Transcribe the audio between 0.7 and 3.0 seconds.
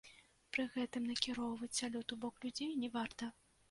гэтым накіроўваць салют у бок людзей не